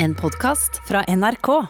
[0.00, 1.66] En podkast fra NRK.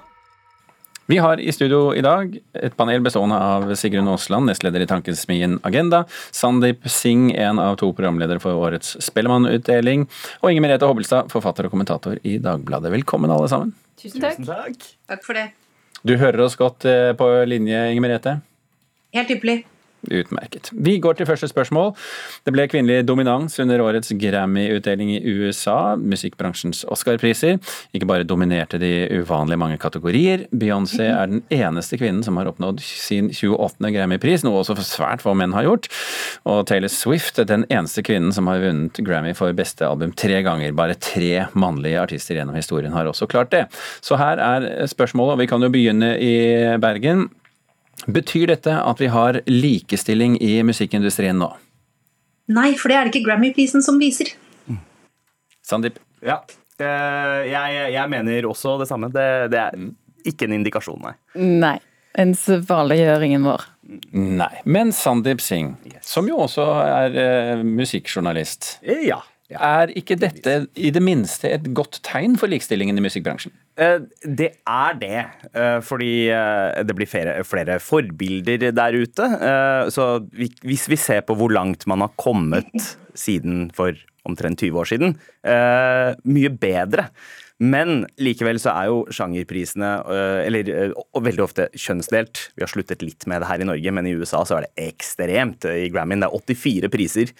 [1.06, 5.54] Vi har i studio i dag et panel bestående av Sigrun Aasland, nestleder i tankesmien
[5.64, 6.02] Agenda,
[6.36, 10.04] Sandeep Singh, en av to programledere for årets Spellemannutdeling,
[10.42, 12.92] og Inger Merete Hobbelstad, forfatter og kommentator i Dagbladet.
[12.98, 13.72] Velkommen, alle sammen.
[13.96, 14.44] Tusen takk.
[14.44, 14.86] takk.
[15.08, 15.48] Takk for det.
[16.04, 18.38] Du hører oss godt eh, på linje, Inger Merete?
[19.16, 19.62] Helt ypperlig.
[20.06, 20.70] Utmerket.
[20.72, 21.90] Vi går til første spørsmål.
[22.46, 27.58] Det ble kvinnelig dominans under årets Grammy-utdeling i USA, musikkbransjens Oscar-priser.
[27.96, 30.46] Ikke bare dominerte de uvanlig mange kategorier.
[30.54, 33.90] Beyoncé er den eneste kvinnen som har oppnådd sin 28.
[33.96, 35.90] Grammy-pris, noe også svært få menn har gjort.
[36.46, 40.44] Og Taylor Swift er den eneste kvinnen som har vunnet Grammy for beste album tre
[40.46, 40.76] ganger.
[40.78, 43.66] Bare tre mannlige artister gjennom historien har også klart det.
[44.00, 46.34] Så her er spørsmålet, og vi kan jo begynne i
[46.78, 47.28] Bergen.
[48.06, 51.50] Betyr dette at vi har likestilling i musikkindustrien nå?
[52.48, 54.30] Nei, for det er det ikke Grammy-prisen som viser.
[55.68, 55.98] Sandeep?
[56.24, 56.38] Ja.
[56.80, 59.10] Eh, Jeg, jeg mener også det samme.
[59.12, 59.76] Det, det er
[60.28, 61.14] ikke en indikasjon, nei.
[61.36, 61.76] Nei.
[62.18, 63.66] En svalgjør vår.
[64.16, 64.52] Nei.
[64.64, 69.20] Men Sandeep Singh, som jo også er eh, musikkjournalist, Ja.
[69.56, 73.54] Er ikke dette i det minste et godt tegn for likestillingen i musikkbransjen?
[73.78, 79.24] Eh, Det er det, eh, fordi eh, det blir flere, forbilder der ute.
[79.90, 82.68] Så hvis vi ser på hvor langt man har kommet
[83.14, 83.94] siden for
[84.28, 85.14] omtrent 20 år siden,
[86.28, 87.08] mye bedre.
[87.58, 89.88] Men likevel så er jo sjangerprisene
[90.44, 92.52] eller, veldig ofte kjønnsdelt.
[92.54, 94.90] Vi har sluttet litt med det her i Norge, men i USA så er det
[94.92, 95.64] ekstremt.
[95.64, 97.32] I Grammyen det er 84 priser,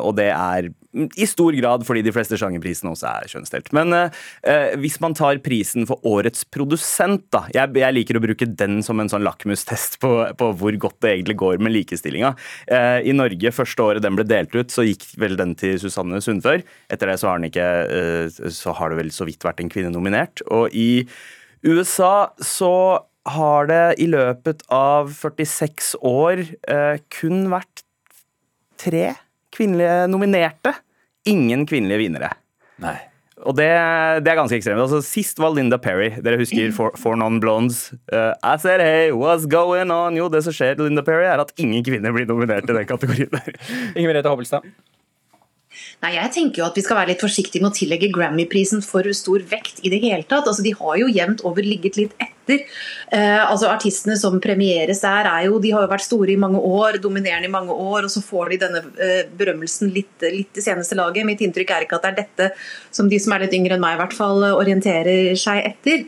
[0.00, 3.70] og det er i stor grad fordi de fleste sjangerprisene også er kjønnsdelt.
[3.76, 8.22] Men eh, eh, hvis man tar prisen for årets produsent, da Jeg, jeg liker å
[8.24, 12.32] bruke den som en sånn lakmustest på, på hvor godt det egentlig går med likestillinga.
[12.66, 16.22] Eh, I Norge, første året den ble delt ut, så gikk vel den til Susanne
[16.24, 16.64] Sundfør.
[16.90, 17.68] Etter det så har, ikke,
[18.00, 20.42] eh, så har det vel så vidt vært en kvinne nominert.
[20.50, 21.06] Og i
[21.66, 22.74] USA så
[23.30, 27.84] har det i løpet av 46 år eh, kun vært
[28.80, 29.12] tre
[29.54, 30.74] kvinnelige nominerte.
[31.30, 32.34] Ingen kvinnelige vinnere.
[32.80, 32.96] Nei.
[33.48, 33.68] Og det,
[34.20, 34.82] det er ganske ekstremt.
[34.82, 36.10] Altså, sist var Linda Perry.
[36.20, 37.90] Dere husker For, for Non-Blondes.
[38.12, 40.18] Uh, I said hey, what's going on?
[40.18, 42.88] Jo, det som skjer til Linda Perry, er at ingen kvinner blir nominert i den
[42.88, 43.32] kategorien.
[43.38, 43.60] der.
[43.94, 44.66] Inger Merete Hobbelstad?
[46.02, 49.06] Nei, Jeg tenker jo at vi skal være litt forsiktige med å tillegge Grammy-prisen for
[49.16, 50.48] stor vekt i det hele tatt.
[50.48, 52.36] Altså, De har jo jevnt over ligget litt etter.
[52.56, 56.60] Eh, altså Artistene som premieres der, er jo, de har jo vært store i mange
[56.60, 60.64] år, dominerende i mange år, og så får de denne eh, berømmelsen litt, litt i
[60.64, 61.28] seneste laget.
[61.28, 62.50] Mitt inntrykk er ikke at det er dette
[62.90, 66.06] som de som er litt yngre enn meg, i hvert fall orienterer seg etter.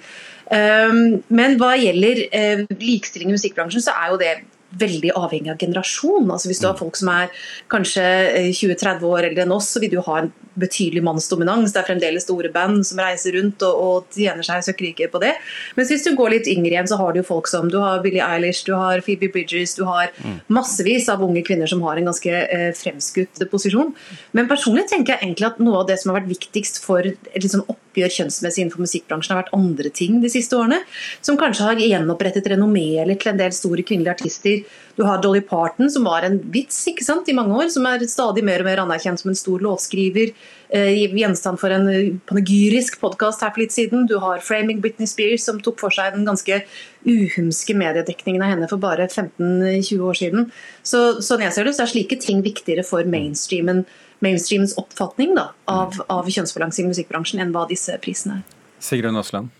[0.52, 4.32] Um, men hva gjelder eh, likestilling i musikkbransjen, så er jo det
[4.78, 6.30] veldig avhengig av generasjon.
[6.30, 9.82] Altså Hvis du har folk som er kanskje eh, 20-30 år eldre enn oss, så
[9.82, 11.72] vil du ha en betydelig mannsdominans.
[11.72, 15.32] Det er fremdeles store band som reiser rundt og, og tjener seg søkkrike på det.
[15.78, 18.02] Mens hvis du går litt yngre igjen, så har du jo folk som du har
[18.04, 20.12] Billie Eilish, du har Phoebe Bridges, du har
[20.52, 23.94] massevis av unge kvinner som har en ganske eh, fremskutt posisjon.
[24.36, 27.64] Men personlig tenker jeg egentlig at noe av det som har vært viktigst for liksom,
[27.64, 30.80] liksom oppgjør kjønnsmessig innenfor musikkbransjen, har vært andre ting de siste årene.
[31.20, 34.64] Som kanskje har gjenopprettet renommeet til en del store kvinnelige artister.
[34.96, 38.04] Du har Dolly Parton, som var en vits ikke sant, i mange år, som er
[38.08, 40.32] stadig mer og mer anerkjent som en stor låtskriver.
[40.72, 44.06] Eh, gjenstand for en eh, panegyrisk podkast her for litt siden.
[44.08, 46.62] Du har Framing Britney Spears, som tok for seg den ganske
[47.08, 50.48] uhumske mediedekningen av henne for bare 15-20 år siden.
[50.86, 53.84] Så sånn jeg ser det, så er slike ting viktigere for mainstreamen,
[54.22, 58.60] mainstreamens oppfatning da, av, av kjønnsbalanse i musikkbransjen enn hva disse prisene er.
[58.82, 59.50] Sigrun Aasland?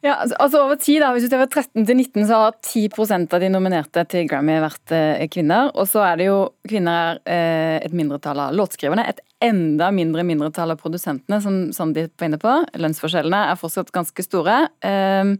[0.00, 2.52] Ja, altså- altså Over tid, da, hvis du ser fra 13 til 19, så har
[2.62, 5.70] 10% av de nominerte til Grammy vært eh, kvinner.
[5.74, 9.06] Og så er det jo kvinner er eh, et mindretall av låtskriverne.
[9.06, 12.54] Et enda mindre mindretall av produsentene, som Sandeep var inne på.
[12.80, 14.70] Lønnsforskjellene er fortsatt ganske store.
[14.80, 15.36] Eh,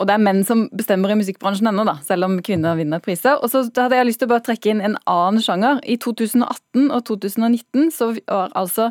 [0.00, 3.36] og det er menn som bestemmer i musikkbransjen ennå, da, selv om kvinner vinner priser.
[3.42, 5.82] Og så hadde jeg lyst til å bare trekke inn en annen sjanger.
[5.84, 8.90] I 2018 og 2019 så var altså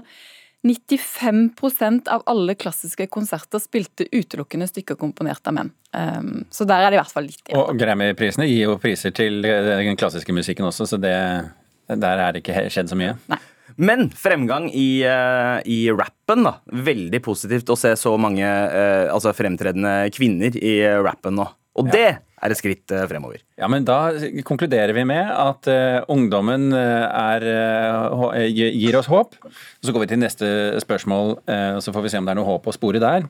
[0.61, 5.72] 95% av alle klassiske konserter spilte utelukkende stykker komponert av menn.
[5.90, 7.64] Um, så der er det i hvert fall litt igjen.
[7.64, 11.16] Og Grammy-prisene gir jo priser til den klassiske musikken også, så det,
[11.90, 13.17] der er det ikke skjedd så mye.
[13.78, 16.58] Men fremgang i, eh, i rappen, da.
[16.72, 21.47] Veldig positivt å se så mange eh, altså fremtredende kvinner i rappen nå.
[21.79, 23.44] Og det er et skritt eh, fremover.
[23.59, 24.12] Ja, men Da
[24.47, 29.38] konkluderer vi med at uh, ungdommen er, uh, gir oss håp.
[29.79, 30.50] Så går vi til neste
[30.84, 33.29] spørsmål, uh, så får vi se om det er noe håp å spore der.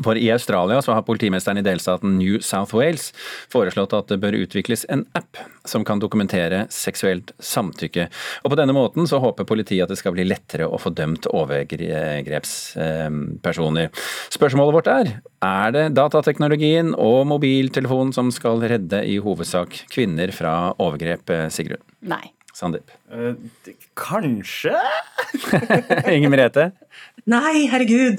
[0.00, 3.12] For i Australia så har politimesteren i delstaten New South Wales
[3.52, 5.36] foreslått at det bør utvikles en app
[5.68, 8.08] som kan dokumentere seksuelt samtykke.
[8.42, 11.26] Og På denne måten så håper politiet at det skal bli lettere å få dømt
[11.28, 13.90] overgrepspersoner.
[14.32, 20.72] Spørsmålet vårt er er det datateknologien og mobiltelefonen som skal redde i hovedsak kvinner fra
[20.80, 21.84] overgrep, Sigrun?
[22.00, 22.32] Nei.
[22.52, 22.90] Sandeep?
[23.08, 23.32] Uh,
[23.96, 24.76] kanskje?
[26.14, 26.70] Inger Merete?
[27.30, 28.18] Nei, herregud!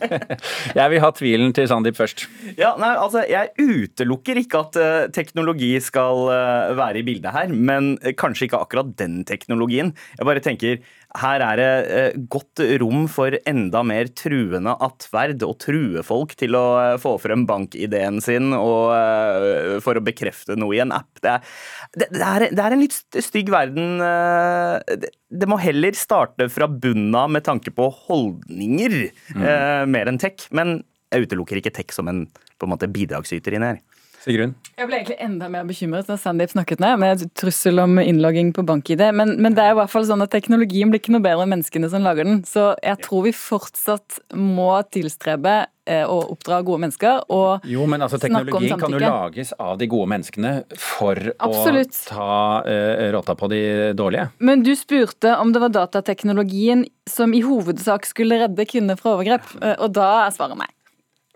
[0.78, 2.24] jeg vil ha tvilen til Sandeep først.
[2.58, 7.54] Ja, nei, altså, Jeg utelukker ikke at uh, teknologi skal uh, være i bildet her,
[7.54, 9.92] men uh, kanskje ikke akkurat den teknologien.
[10.18, 10.82] Jeg bare tenker
[11.14, 16.64] her er det godt rom for enda mer truende atferd, og true folk til å
[16.98, 21.22] få frem bankideen sin og for å bekrefte noe i en app.
[21.22, 21.54] Det er,
[21.94, 24.02] det, det er, det er en litt stygg verden.
[24.02, 28.96] Det, det må heller starte fra bunnen av med tanke på holdninger,
[29.34, 29.42] mm.
[29.42, 30.48] eh, mer enn tech.
[30.54, 30.78] Men
[31.12, 32.24] jeg utelukker ikke tech som en,
[32.58, 33.82] på en måte, bidragsyter inn her.
[34.24, 34.54] Sigrun?
[34.78, 38.64] Jeg ble egentlig enda mer bekymret da Sandeep snakket ned, med trussel om innlogging på
[38.66, 39.02] bank-ID.
[39.16, 41.52] Men, men, det er i hvert fall sånn at teknologien blir ikke noe bedre enn
[41.52, 42.40] menneskene som lager den.
[42.48, 48.04] Så jeg tror vi fortsatt må tilstrebe eh, å oppdra gode mennesker og Jo, men
[48.04, 51.96] altså teknologien kan jo lages av de gode menneskene for Absolutt.
[52.06, 53.62] å ta uh, rotta på de
[53.96, 54.28] dårlige.
[54.38, 59.54] Men du spurte om det var datateknologien som i hovedsak skulle redde kvinner fra overgrep,
[59.60, 60.72] eh, og da er svaret meg.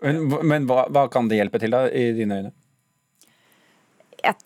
[0.03, 2.53] Men, men hva, hva, kan det hjelpe til, da, i dine øyne?
[4.23, 4.37] Jeg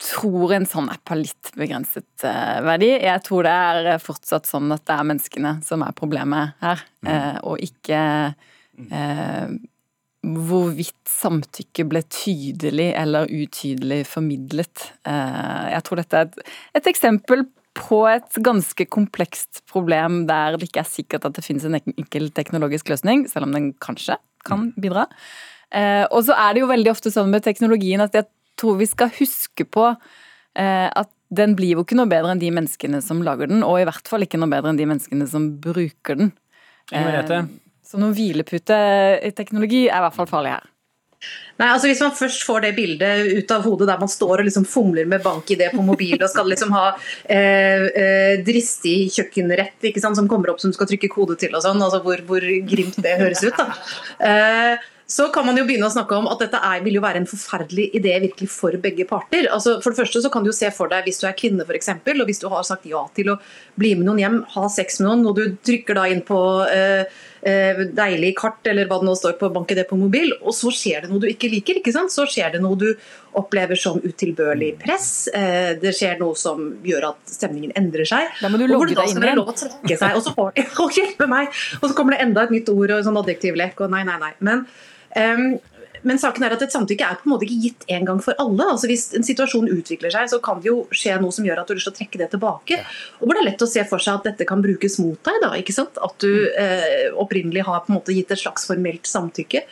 [0.00, 2.92] tror en sånn app har litt begrenset uh, verdi.
[2.94, 6.86] Jeg tror det er eh, fortsatt sånn at det er menneskene som er problemet her,
[7.04, 7.10] mm.
[7.10, 8.48] uh, og ikke uh,
[10.20, 14.90] hvorvidt samtykke ble tydelig eller utydelig formidlet.
[15.06, 17.46] jeg tror dette er et, et, eksempel
[17.78, 22.28] på et ganske komplekst problem der det ikke er sikkert at det finnes en enkel
[22.36, 25.06] teknologisk løsning, selv om den kanskje kan bidra.
[25.08, 26.06] bidra.
[26.12, 28.28] og så er det jo veldig ofte sånn med teknologien at jeg
[28.60, 32.50] tror vi skal huske på eh, at den blir jo ikke noe bedre enn de
[32.54, 35.46] menneskene som lager den, og i hvert fall ikke noe bedre enn de menneskene som
[35.62, 36.32] bruker den.
[36.90, 37.44] Eh,
[37.90, 40.68] så noen hvileputeteknologi er i hvert fall farlig her.
[41.60, 44.46] Nei, altså Hvis man først får det bildet ut av hodet der man står og
[44.46, 50.00] liksom fomler med bank-ID på mobil og skal liksom ha eh, eh, dristig kjøkkenrett ikke
[50.00, 52.96] sant, som kommer opp som skal trykke kode til og sånn, altså hvor, hvor grimt
[53.04, 53.60] det høres ut.
[53.60, 53.68] da.
[54.30, 57.18] Eh, så kan man jo begynne å snakke om at dette er, vil jo være
[57.18, 59.48] en forferdelig idé virkelig for begge parter.
[59.50, 61.66] Altså, for det første så kan du jo se for deg hvis du er kvinne
[61.66, 63.40] for eksempel, og hvis du har sagt ja til å
[63.80, 66.38] bli med noen hjem, ha sex med noen, og du trykker da inn på
[66.70, 67.10] eh,
[67.40, 71.12] deilig kart eller hva det nå står på bank-ID på mobil, og så skjer det
[71.12, 71.80] noe du ikke liker.
[71.80, 72.12] ikke sant?
[72.12, 72.90] Så skjer det noe du
[73.38, 75.28] opplever som utilbørlig press.
[75.32, 78.28] Eh, det skjer noe som gjør at stemningen endrer seg.
[78.42, 79.40] Da må du logge deg inn igjen.
[79.40, 80.52] Og så, får,
[80.84, 81.50] å, hjelpe meg!
[81.80, 84.34] og så kommer det enda et nytt ord og sånn adjektivlek og nei, nei, nei.
[84.44, 84.66] Men
[85.10, 85.56] Um,
[86.06, 88.36] men saken er at et samtykke er på en måte ikke gitt en gang for
[88.40, 88.66] alle.
[88.72, 91.68] Altså Hvis en situasjon utvikler seg, så kan det jo skje noe som gjør at
[91.68, 92.80] du har lyst til å trekke det tilbake.
[93.20, 95.40] Og hvor det er lett å se for seg at dette kan brukes mot deg.
[95.44, 96.00] da, ikke sant?
[96.00, 99.64] At du eh, opprinnelig har på en måte gitt et slags formelt samtykke.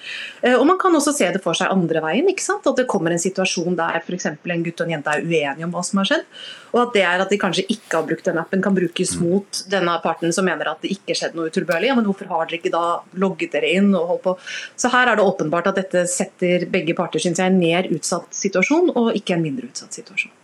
[0.43, 2.29] Eh, og man kan også se det for seg andre veien.
[2.29, 2.67] ikke sant?
[2.69, 4.31] At det kommer en situasjon der f.eks.
[4.33, 6.27] en gutt og en jente er uenige om hva som har skjedd.
[6.75, 9.25] Og at det er at de kanskje ikke har brukt den appen, kan brukes mm.
[9.25, 11.91] mot denne parten som mener at det ikke skjedde noe utilbørlig.
[11.91, 12.85] Ja, men hvorfor har dere ikke da
[13.21, 14.35] logget dere inn og holdt på?
[14.77, 18.35] Så her er det åpenbart at dette setter begge parter synes jeg, en mer utsatt
[18.35, 20.35] situasjon, og ikke en mindre utsatt situasjon.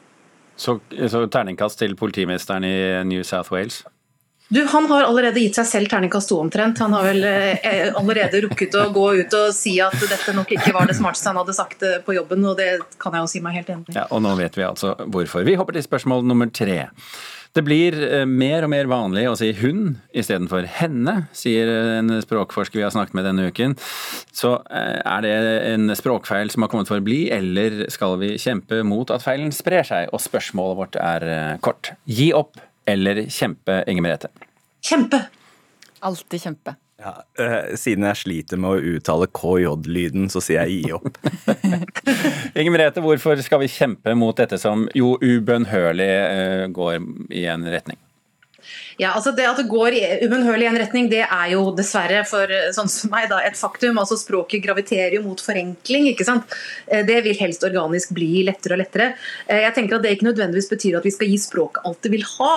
[0.57, 0.79] Så,
[1.11, 2.77] så terningkast til politimesteren i
[3.09, 3.83] New South Wales?
[4.49, 6.79] Du, Han har allerede gitt seg selv terningkast to omtrent.
[6.85, 10.75] Han har vel eh, allerede rukket å gå ut og si at dette nok ikke
[10.77, 12.69] var det smarteste han hadde sagt eh, på jobben, og det
[13.01, 13.97] kan jeg jo si meg helt enig i.
[13.97, 15.47] Ja, og nå vet vi altså hvorfor.
[15.49, 16.85] Vi hopper til spørsmål nummer tre.
[17.55, 21.71] Det blir eh, mer og mer vanlig å si hun istedenfor henne, sier
[22.01, 23.77] en språkforsker vi har snakket med denne uken.
[24.35, 25.35] Så eh, er det
[25.71, 29.55] en språkfeil som har kommet for å bli, eller skal vi kjempe mot at feilen
[29.55, 30.11] sprer seg?
[30.11, 31.95] Og spørsmålet vårt er eh, kort.
[32.11, 32.59] Gi opp
[32.91, 34.35] eller kjempe, Inger Merete?
[34.85, 35.23] Kjempe.
[36.05, 36.77] Alltid kjempe.
[37.01, 41.19] Ja, uh, siden jeg sliter med å uttale KJ-lyden, så sier jeg gi opp.
[42.59, 47.01] Inger Merete, hvorfor skal vi kjempe mot dette som jo ubønnhørlig uh, går
[47.35, 47.99] i en retning?
[49.01, 52.51] Ja, altså Det at det går ubønnhørlig i en retning, det er jo dessverre for
[52.51, 53.99] eh, sånn som meg da, et faktum.
[53.99, 56.07] altså Språket graviterer jo mot forenkling.
[56.13, 56.55] ikke sant?
[56.87, 59.13] Eh, det vil helst organisk bli lettere og lettere.
[59.49, 62.13] Eh, jeg tenker at Det ikke nødvendigvis betyr at vi skal gi språket alt det
[62.13, 62.53] vil ha.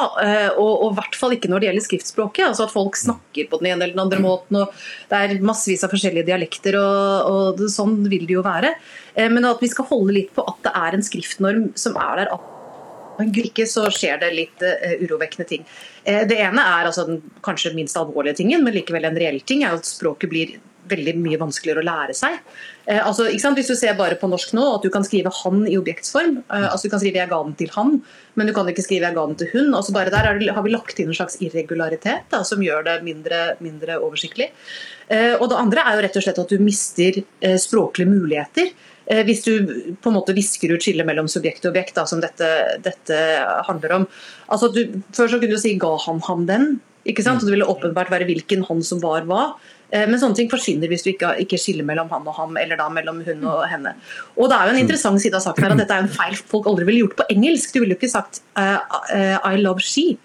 [0.58, 2.46] Og i hvert fall ikke når det gjelder skriftspråket.
[2.50, 4.62] altså At folk snakker på den ene eller den andre måten.
[4.62, 4.74] og
[5.10, 8.76] Det er massevis av forskjellige dialekter, og, og sånn vil det jo være.
[9.18, 12.36] Men at vi skal holde litt på at det er en skriftnorm som er der
[13.18, 15.68] Men ikke så skjer det litt uh, urovekkende ting.
[16.08, 19.64] Uh, det ene er altså den kanskje minst alvorlige tingen, men likevel en reell ting,
[19.66, 20.58] er at språket blir
[20.92, 22.38] veldig mye vanskeligere å lære seg.
[22.86, 25.78] Eh, altså, Hvis du ser bare på norsk nå, at du kan skrive 'han' i
[25.78, 26.44] objektsform.
[26.50, 28.02] Eh, altså Du kan skrive 'jeg ga den til han',
[28.36, 29.76] men du kan ikke skrive 'jeg ga den til hun'.
[29.76, 33.04] Altså bare Der det, har vi lagt inn en slags irregularitet da, som gjør det
[33.04, 34.52] mindre, mindre oversiktlig.
[35.10, 38.72] Eh, og Det andre er jo rett og slett at du mister eh, språklige muligheter.
[39.08, 39.54] Eh, hvis du
[40.02, 42.52] på en måte visker ut skillet mellom subjekt og objekt, da, som dette,
[42.84, 43.22] dette
[43.70, 44.10] handler om.
[44.52, 44.84] Altså du,
[45.16, 46.78] Før så kunne du si 'ga han ham den'?
[47.08, 47.42] ikke sant?
[47.42, 49.56] Og Det ville åpenbart være hvilken han som var hva.
[49.90, 52.80] Eh, men sånne ting forsvinner hvis du ikke, ikke, skiller mellom han og ham, eller
[52.80, 53.94] da mellom hun og henne.
[54.36, 56.36] Og det er jo en interessant side av saken her at dette er en feil
[56.36, 57.72] folk aldri ville gjort på engelsk.
[57.72, 58.82] Du ville jo ikke sagt uh,
[59.16, 60.18] uh, 'I love she'.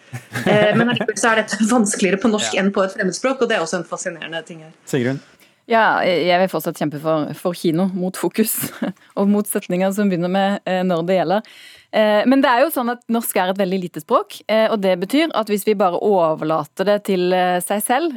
[0.43, 3.63] Uh, men så er dette vanskeligere på norsk enn på et fremmedspråk, og det er
[3.63, 4.75] også en fascinerende ting her.
[4.91, 5.23] Sigrun?
[5.71, 8.57] Ja, jeg vil fortsatt kjempe for, for kino, mot fokus
[9.19, 11.53] og mot setninger som begynner med eh, 'når det gjelder'.
[11.93, 14.81] Eh, men det er jo sånn at norsk er et veldig lite språk, eh, og
[14.83, 17.31] det betyr at hvis vi bare overlater det til
[17.63, 18.17] seg selv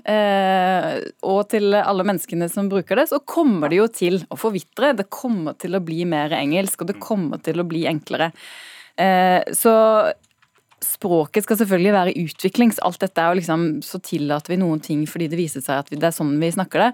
[1.22, 4.96] og til alle menneskene som bruker det, så kommer det jo til å forvitre.
[4.98, 8.32] Det kommer til å bli mer engelsk, og det kommer til å bli enklere.
[9.54, 9.74] Så
[10.86, 12.80] språket skal selvfølgelig være utviklings.
[12.86, 15.92] Alt dette er jo liksom Så tillater vi noen ting fordi det viser seg at
[15.92, 16.90] det er sånn vi snakker det.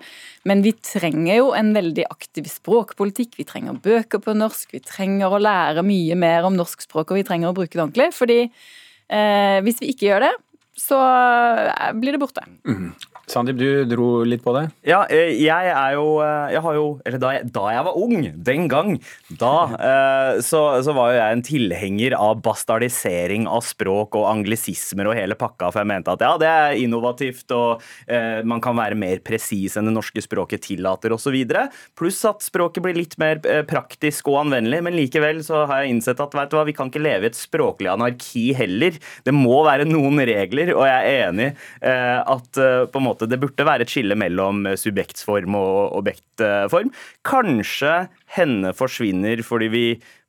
[0.50, 3.36] Men vi trenger jo en veldig aktiv språkpolitikk.
[3.40, 4.72] Vi trenger bøker på norsk.
[4.74, 7.84] Vi trenger å lære mye mer om norsk språk, og vi trenger å bruke det
[7.84, 8.12] ordentlig.
[8.16, 10.34] Fordi eh, hvis vi ikke gjør det,
[10.78, 12.46] så eh, blir det borte.
[12.68, 12.92] Mm.
[13.32, 14.66] Sandeep, du dro litt på det?
[14.88, 18.00] Ja, eh, jeg er jo eh, Jeg har jo Eller da jeg, da jeg var
[18.00, 18.16] ung,
[18.52, 18.96] den gang,
[19.40, 25.08] da eh, så, så, var jo jeg en tilhenger av bastardisering av språk og anglisismer
[25.10, 28.76] og hele pakka, for jeg mente at ja, det er innovativt, og eh, man kan
[28.78, 31.38] være mer presis enn det norske språket tillater, osv.
[31.98, 36.22] Pluss at språket blir litt mer praktisk og anvendelig, men likevel så har jeg innsett
[36.24, 38.98] at vet du hva, vi kan ikke leve i et språklig anarki heller.
[39.26, 42.62] Det må være noen regler, og jeg er enig eh, at
[42.94, 46.92] på en måte det burde være et skille mellom subjektsform og objektform.
[47.28, 47.96] Kanskje
[48.38, 49.86] henne forsvinner fordi vi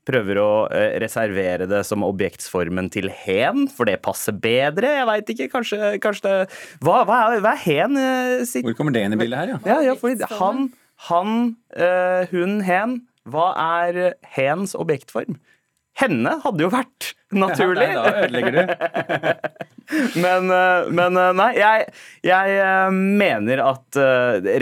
[0.08, 4.90] prøver å eh, reservere det som objektsformen til hen, for det passer bedre.
[4.98, 5.48] Jeg veit ikke.
[5.52, 6.34] Kanskje, kanskje det
[6.82, 9.54] hva, hva, er, hva, er, hen eh, sitt Hvor kommer det inn i bildet her,
[9.54, 9.62] ja?
[9.74, 10.68] ja, ja fordi han,
[11.08, 11.40] han,
[11.76, 13.00] eh, hun, hen.
[13.30, 15.38] Hva er hens objektform?
[16.00, 17.84] Henne hadde jo vært naturlig.
[17.92, 18.60] Ja, da ødelegger du.
[20.24, 21.84] men, eh, men, eh, nei, jeg,
[22.24, 23.98] jeg, eh, mener at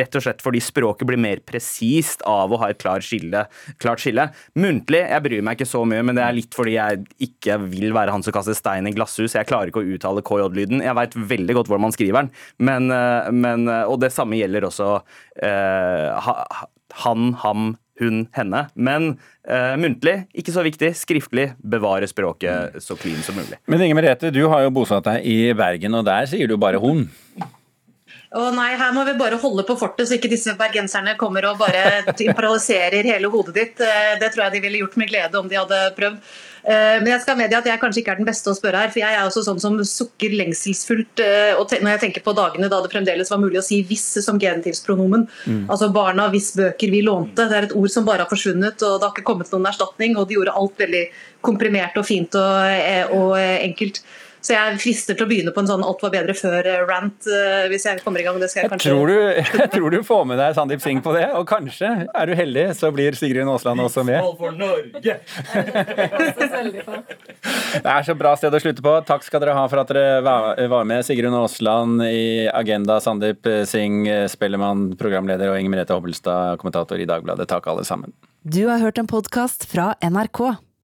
[0.01, 3.45] rett og slett fordi språket blir mer presist av å ha et klart skille,
[3.83, 4.27] klart skille.
[4.59, 7.95] Muntlig, jeg bryr meg ikke så mye, men det er litt fordi jeg ikke vil
[7.97, 9.39] være han som kaster stein i glasshus.
[9.39, 10.83] Jeg klarer ikke å uttale KJ-lyden.
[10.83, 12.91] Jeg veit veldig godt hvordan man skriver den, men,
[13.39, 16.61] men, og det samme gjelder også uh,
[17.05, 18.65] han, ham, hun, henne.
[18.75, 19.13] Men
[19.49, 20.93] uh, muntlig, ikke så viktig.
[20.99, 23.61] Skriftlig, bevare språket så clean som mulig.
[23.71, 26.83] Men Inger Merete, du har jo bosatt deg i Bergen, og der sier du bare
[26.83, 27.09] hun.
[28.31, 31.59] Å nei, her må vi bare holde på fortet, så ikke disse bergenserne kommer og
[31.59, 32.05] bare
[32.39, 33.83] paralyserer hele hodet ditt.
[33.83, 36.37] Eh, det tror jeg de ville gjort med glede om de hadde prøvd.
[36.65, 38.93] Eh, men jeg skal medgi at jeg kanskje ikke er den beste å spørre her.
[38.93, 42.81] For jeg er også sånn som sukker lengselsfullt eh, når jeg tenker på dagene da
[42.85, 45.27] det fremdeles var mulig å si 'hvis' som genitivspronomen.
[45.47, 45.65] Mm.
[45.71, 47.49] Altså barna, hvis bøker vi lånte.
[47.49, 50.17] Det er et ord som bare har forsvunnet, og det har ikke kommet noen erstatning.
[50.17, 51.05] Og de gjorde alt veldig
[51.43, 54.03] komprimert og fint og, og enkelt.
[54.41, 57.85] Så jeg frister til å begynne på en sånn alt var bedre før-rant eh, hvis
[57.89, 58.39] jeg kommer i gang.
[58.41, 59.17] Det skal jeg kanskje jeg tror, du,
[59.61, 62.65] jeg tror du får med deg Sandeep Singh på det, og kanskje, er du heldig,
[62.79, 64.25] så blir Sigrun Aasland også med.
[64.41, 65.19] for Norge!
[67.85, 68.97] det er så bra sted å slutte på.
[69.09, 71.05] Takk skal dere ha for at dere var med.
[71.07, 77.49] Sigrun Aasland i Agenda, Sandeep Singh, Spellemann, programleder, og Inger Merete Hobbelstad, kommentator i Dagbladet.
[77.51, 78.17] Takk, alle sammen.
[78.41, 80.70] Du har hørt en podkast fra NRK.